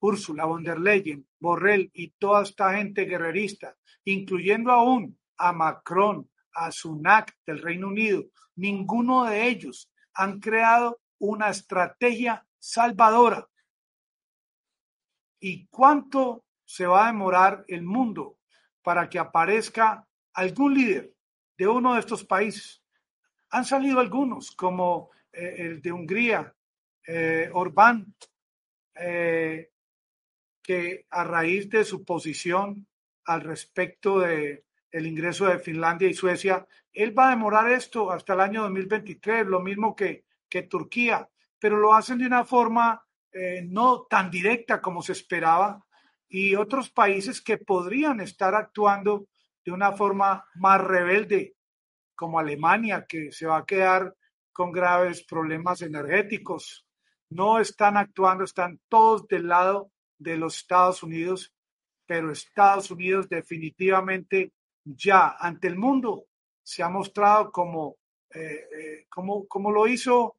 Ursula 0.00 0.44
von 0.44 0.62
der 0.62 0.78
Leyen, 0.78 1.26
Borrell 1.38 1.90
y 1.94 2.08
toda 2.18 2.42
esta 2.42 2.76
gente 2.76 3.04
guerrerista, 3.04 3.76
incluyendo 4.04 4.70
aún 4.70 5.18
a 5.44 5.52
Macron, 5.52 6.26
a 6.54 6.72
Sunak 6.72 7.36
del 7.44 7.60
Reino 7.60 7.88
Unido, 7.88 8.24
ninguno 8.56 9.24
de 9.24 9.46
ellos 9.46 9.90
han 10.14 10.40
creado 10.40 11.00
una 11.18 11.50
estrategia 11.50 12.46
salvadora. 12.58 13.46
¿Y 15.40 15.66
cuánto 15.66 16.44
se 16.64 16.86
va 16.86 17.04
a 17.04 17.12
demorar 17.12 17.64
el 17.68 17.82
mundo 17.82 18.38
para 18.82 19.10
que 19.10 19.18
aparezca 19.18 20.06
algún 20.32 20.74
líder 20.74 21.12
de 21.58 21.68
uno 21.68 21.92
de 21.92 22.00
estos 22.00 22.24
países? 22.24 22.82
Han 23.50 23.66
salido 23.66 24.00
algunos, 24.00 24.50
como 24.52 25.10
eh, 25.30 25.56
el 25.58 25.82
de 25.82 25.92
Hungría, 25.92 26.54
eh, 27.06 27.50
Orbán, 27.52 28.14
eh, 28.94 29.70
que 30.62 31.06
a 31.10 31.24
raíz 31.24 31.68
de 31.68 31.84
su 31.84 32.02
posición 32.02 32.86
al 33.26 33.42
respecto 33.42 34.20
de 34.20 34.64
el 34.94 35.06
ingreso 35.06 35.46
de 35.46 35.58
Finlandia 35.58 36.08
y 36.08 36.14
Suecia, 36.14 36.66
él 36.92 37.16
va 37.18 37.26
a 37.26 37.30
demorar 37.30 37.70
esto 37.70 38.10
hasta 38.10 38.34
el 38.34 38.40
año 38.40 38.62
2023, 38.62 39.46
lo 39.46 39.60
mismo 39.60 39.94
que, 39.94 40.24
que 40.48 40.62
Turquía 40.62 41.28
pero 41.64 41.78
lo 41.78 41.94
hacen 41.94 42.18
de 42.18 42.26
una 42.26 42.44
forma 42.44 43.02
eh, 43.32 43.62
no 43.66 44.02
tan 44.02 44.30
directa 44.30 44.82
como 44.82 45.00
se 45.00 45.12
esperaba 45.12 45.82
y 46.28 46.54
otros 46.56 46.90
países 46.90 47.40
que 47.40 47.56
podrían 47.56 48.20
estar 48.20 48.54
actuando 48.54 49.28
de 49.64 49.72
una 49.72 49.92
forma 49.92 50.44
más 50.56 50.78
rebelde, 50.82 51.56
como 52.14 52.38
Alemania, 52.38 53.06
que 53.08 53.32
se 53.32 53.46
va 53.46 53.56
a 53.56 53.64
quedar 53.64 54.14
con 54.52 54.72
graves 54.72 55.24
problemas 55.24 55.80
energéticos, 55.80 56.86
no 57.30 57.58
están 57.58 57.96
actuando, 57.96 58.44
están 58.44 58.78
todos 58.90 59.26
del 59.26 59.48
lado 59.48 59.90
de 60.18 60.36
los 60.36 60.58
Estados 60.58 61.02
Unidos, 61.02 61.54
pero 62.04 62.30
Estados 62.30 62.90
Unidos 62.90 63.26
definitivamente 63.30 64.52
ya 64.84 65.36
ante 65.38 65.68
el 65.68 65.76
mundo 65.76 66.26
se 66.62 66.82
ha 66.82 66.88
mostrado 66.88 67.50
como, 67.50 67.96
eh, 68.34 68.40
eh, 68.40 69.06
como, 69.08 69.46
como 69.46 69.70
lo 69.70 69.86
hizo 69.86 70.36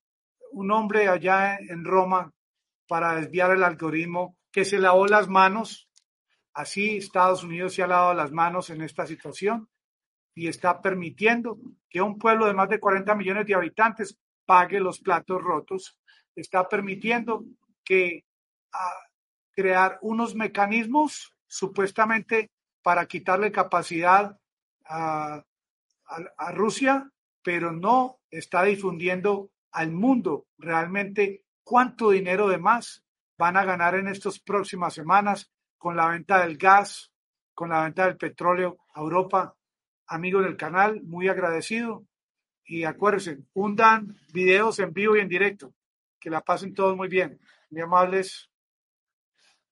un 0.51 0.71
hombre 0.71 1.07
allá 1.07 1.57
en 1.57 1.83
Roma 1.83 2.31
para 2.87 3.15
desviar 3.15 3.51
el 3.51 3.63
algoritmo 3.63 4.37
que 4.51 4.65
se 4.65 4.79
lavó 4.79 5.07
las 5.07 5.27
manos. 5.27 5.89
Así 6.53 6.97
Estados 6.97 7.43
Unidos 7.43 7.73
se 7.73 7.83
ha 7.83 7.87
lavado 7.87 8.13
las 8.13 8.31
manos 8.31 8.69
en 8.69 8.81
esta 8.81 9.05
situación 9.05 9.67
y 10.33 10.47
está 10.47 10.81
permitiendo 10.81 11.57
que 11.89 12.01
un 12.01 12.17
pueblo 12.17 12.45
de 12.45 12.53
más 12.53 12.69
de 12.69 12.79
40 12.79 13.15
millones 13.15 13.45
de 13.45 13.55
habitantes 13.55 14.17
pague 14.45 14.79
los 14.79 14.99
platos 14.99 15.41
rotos. 15.41 15.99
Está 16.35 16.67
permitiendo 16.67 17.43
que 17.83 18.25
ah, 18.73 18.99
crear 19.51 19.99
unos 20.01 20.35
mecanismos 20.35 21.33
supuestamente 21.47 22.51
para 22.85 23.07
quitarle 23.07 23.51
capacidad 23.51 24.39
a 24.85 25.43
Rusia, 26.53 27.09
pero 27.41 27.71
no 27.71 28.19
está 28.29 28.61
difundiendo 28.61 29.49
al 29.71 29.91
mundo 29.91 30.45
realmente 30.59 31.45
cuánto 31.63 32.11
dinero 32.11 32.47
de 32.47 32.59
más 32.59 33.03
van 33.39 33.57
a 33.57 33.65
ganar 33.65 33.95
en 33.95 34.07
estas 34.07 34.39
próximas 34.39 34.93
semanas 34.93 35.51
con 35.79 35.97
la 35.97 36.09
venta 36.09 36.45
del 36.45 36.57
gas, 36.57 37.11
con 37.55 37.69
la 37.69 37.85
venta 37.85 38.05
del 38.05 38.17
petróleo 38.17 38.77
a 38.93 38.99
Europa. 38.99 39.55
Amigo 40.05 40.43
del 40.43 40.55
canal, 40.55 41.01
muy 41.01 41.27
agradecido. 41.27 42.05
Y 42.65 42.83
acuérdense, 42.83 43.39
hundan 43.53 44.15
videos 44.31 44.77
en 44.77 44.93
vivo 44.93 45.17
y 45.17 45.21
en 45.21 45.27
directo. 45.27 45.73
Que 46.19 46.29
la 46.29 46.41
pasen 46.41 46.75
todos 46.75 46.95
muy 46.95 47.07
bien. 47.07 47.39
Muy 47.71 47.81
amables. 47.81 48.51